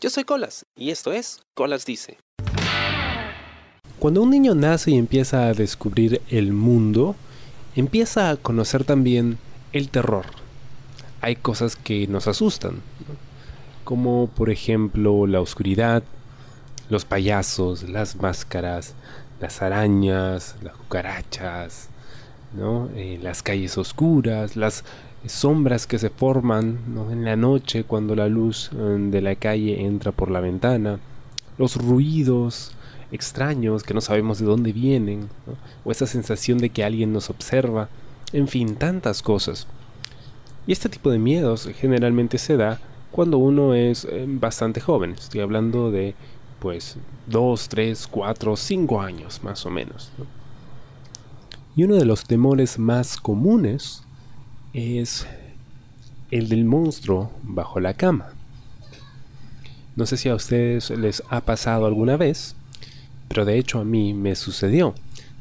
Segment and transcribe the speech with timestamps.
[0.00, 2.16] Yo soy Colas y esto es Colas Dice.
[3.98, 7.16] Cuando un niño nace y empieza a descubrir el mundo,
[7.76, 9.36] empieza a conocer también
[9.74, 10.24] el terror.
[11.20, 12.80] Hay cosas que nos asustan,
[13.84, 16.02] como por ejemplo la oscuridad,
[16.88, 18.94] los payasos, las máscaras,
[19.38, 21.90] las arañas, las cucarachas,
[22.96, 24.84] eh, las calles oscuras, las
[25.26, 26.78] sombras que se forman
[27.10, 30.98] en la noche cuando la luz mm, de la calle entra por la ventana,
[31.58, 32.72] los ruidos
[33.12, 35.28] extraños que no sabemos de dónde vienen,
[35.84, 37.88] o esa sensación de que alguien nos observa,
[38.32, 39.66] en fin, tantas cosas.
[40.66, 45.40] Y este tipo de miedos generalmente se da cuando uno es eh, bastante joven, estoy
[45.40, 46.14] hablando de
[46.60, 46.96] pues
[47.26, 50.10] 2, 3, 4, 5 años más o menos.
[51.76, 54.02] Y uno de los temores más comunes
[54.72, 55.26] es
[56.30, 58.34] el del monstruo bajo la cama.
[59.96, 62.56] No sé si a ustedes les ha pasado alguna vez,
[63.28, 64.94] pero de hecho a mí me sucedió.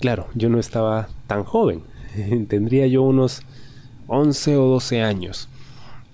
[0.00, 1.82] Claro, yo no estaba tan joven,
[2.48, 3.42] tendría yo unos
[4.08, 5.48] 11 o 12 años.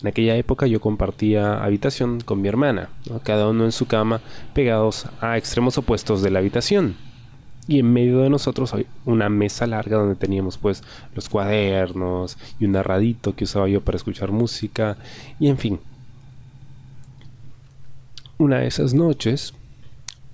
[0.01, 2.91] En aquella época yo compartía habitación con mi hermana,
[3.25, 4.21] cada uno en su cama,
[4.55, 6.97] pegados a extremos opuestos de la habitación.
[7.69, 10.83] Y en medio de nosotros hay una mesa larga donde teníamos pues
[11.15, 14.97] los cuadernos y un narradito que usaba yo para escuchar música
[15.39, 15.79] y en fin.
[18.39, 19.53] Una de esas noches,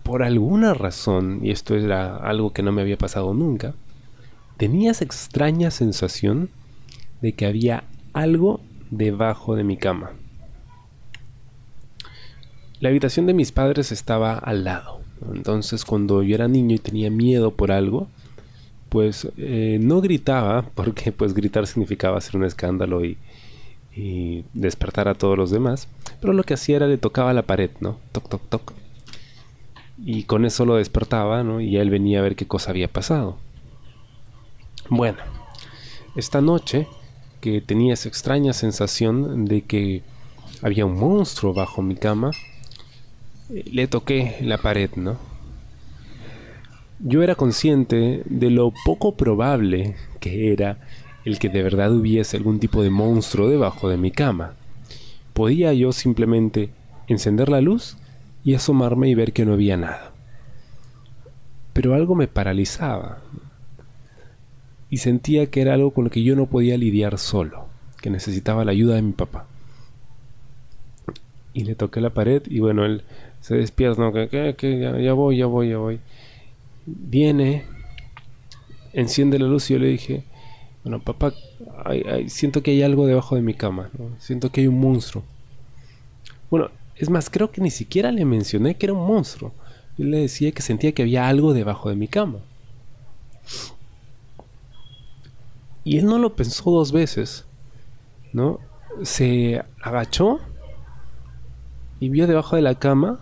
[0.05, 3.75] por alguna razón, y esto era algo que no me había pasado nunca,
[4.57, 6.51] tenía esa extraña sensación
[7.21, 10.13] de que había algo debajo de mi cama.
[12.81, 15.04] La habitación de mis padres estaba al lado.
[15.33, 18.09] Entonces cuando yo era niño y tenía miedo por algo,
[18.89, 23.17] pues eh, no gritaba, porque pues gritar significaba hacer un escándalo y,
[23.97, 25.89] y, despertar a todos los demás.
[26.21, 27.99] Pero lo que hacía era le tocaba la pared, ¿no?
[28.13, 28.73] Toc, toc, toc.
[29.99, 31.61] Y con eso lo despertaba, ¿no?
[31.61, 33.37] Y él venía a ver qué cosa había pasado.
[34.91, 35.19] Bueno,
[36.15, 36.87] esta noche
[37.41, 40.03] que tenía esa extraña sensación de que
[40.63, 42.31] había un monstruo bajo mi cama,
[43.49, 45.17] le toqué la pared, ¿no?
[47.01, 50.79] Yo era consciente de lo poco probable que era
[51.25, 54.55] el que de verdad hubiese algún tipo de monstruo debajo de mi cama.
[55.33, 56.71] Podía yo simplemente
[57.09, 57.97] encender la luz
[58.45, 60.13] y asomarme y ver que no había nada.
[61.73, 63.19] Pero algo me paralizaba
[64.89, 67.67] y sentía que era algo con lo que yo no podía lidiar solo,
[68.01, 69.47] que necesitaba la ayuda de mi papá.
[71.53, 73.03] Y le toqué la pared y bueno, él
[73.45, 74.11] se despierta, ¿no?
[74.11, 74.57] que,
[75.03, 76.01] ya, voy, ya voy, ya voy.
[76.87, 77.67] Viene,
[78.95, 80.25] enciende la luz y yo le dije,
[80.83, 81.35] bueno, papá,
[82.27, 85.25] siento que hay algo debajo de mi cama, siento que hay un monstruo.
[86.51, 89.53] Bueno, es más, creo que ni siquiera le mencioné que era un monstruo.
[89.99, 92.39] Yo le decía que sentía que había algo debajo de mi cama.
[95.85, 97.45] Y él no lo pensó dos veces,
[98.33, 98.59] ¿no?
[99.03, 100.41] Se agachó
[102.01, 103.21] y vio debajo de la cama.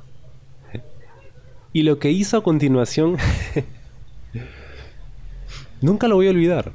[1.73, 3.17] Y lo que hizo a continuación,
[5.81, 6.73] nunca lo voy a olvidar.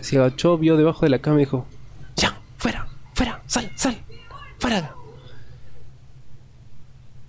[0.00, 1.66] Se agachó, vio debajo de la cama y dijo,
[2.16, 3.96] ya, fuera, fuera, sal, sal,
[4.58, 4.94] fuera.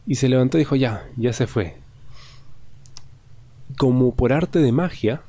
[0.08, 1.78] Y se levantó y dijo, ya, ya se fue.
[3.78, 5.22] Como por arte de magia,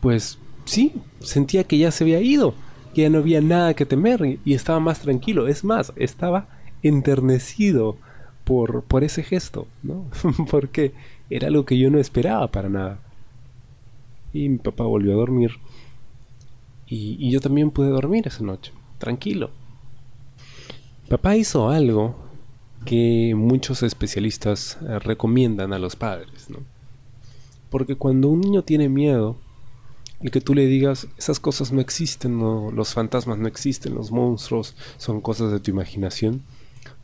[0.00, 2.54] pues sí, sentía que ya se había ido,
[2.94, 5.48] que ya no había nada que temer y, estaba más tranquilo.
[5.48, 6.46] Es más, estaba
[6.82, 7.96] enternecido
[8.44, 10.06] por, por ese gesto, ¿no?
[10.50, 10.92] Porque
[11.30, 12.98] era algo que yo no esperaba para nada.
[14.32, 15.52] Y mi papá volvió a dormir.
[16.86, 19.50] Y, yo también pude dormir esa noche, tranquilo.
[21.08, 22.16] Papá hizo algo
[22.84, 26.58] que muchos especialistas eh, recomiendan a los padres, ¿no?
[27.70, 29.36] Porque cuando un niño tiene miedo,
[30.20, 34.76] el que tú le digas, esas cosas no existen, los fantasmas no existen, los monstruos
[34.98, 36.42] son cosas de tu imaginación,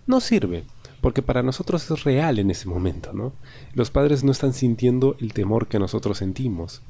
[0.06, 0.64] no sirve,
[1.00, 3.32] porque para nosotros es real en ese momento, ¿no?
[3.74, 6.82] Los padres no están sintiendo el temor que nosotros sentimos.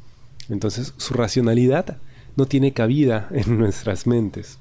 [0.48, 1.98] Entonces su racionalidad
[2.36, 4.58] no tiene cabida en nuestras mentes.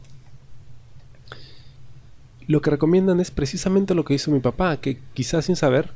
[2.47, 5.93] Lo que recomiendan es precisamente lo que hizo mi papá, que quizás sin saber,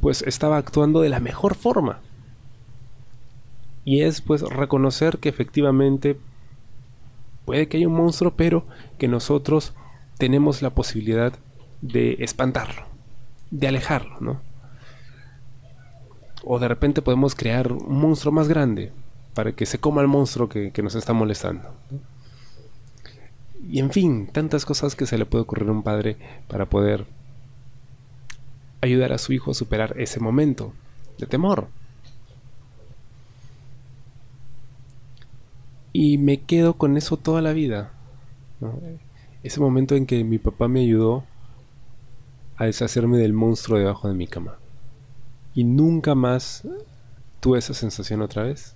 [0.00, 2.00] pues estaba actuando de la mejor forma
[3.86, 6.18] y es pues reconocer que efectivamente
[7.44, 8.66] puede que haya un monstruo, pero
[8.98, 9.74] que nosotros
[10.18, 11.38] tenemos la posibilidad
[11.80, 12.82] de espantarlo,
[13.50, 14.40] de alejarlo, ¿no?
[16.44, 18.92] O de repente podemos crear un monstruo más grande
[19.34, 21.74] para que se coma el monstruo que, nos está molestando.
[23.68, 26.16] y en fin, tantas cosas que se le puede ocurrir a un padre
[26.48, 27.06] para poder
[28.80, 30.72] ayudar a su hijo a superar ese momento
[31.18, 31.68] de temor.
[35.92, 37.90] Y me quedo con eso toda la vida.
[39.42, 41.24] Ese momento en que mi papá me ayudó
[42.56, 44.56] a deshacerme del monstruo debajo de mi cama.
[45.54, 46.62] Y nunca más
[47.40, 48.74] tuve esa sensación otra vez.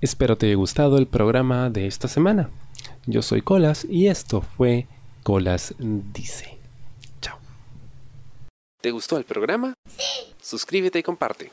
[0.00, 2.50] Espero te haya gustado el programa de esta semana.
[3.06, 4.86] Yo soy Colas y esto fue
[5.22, 6.58] Colas Dice.
[7.20, 7.38] Chao.
[8.80, 9.74] ¿Te gustó el programa?
[9.88, 10.34] Sí.
[10.40, 11.50] Suscríbete y comparte.